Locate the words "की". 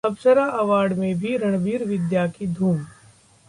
2.27-2.47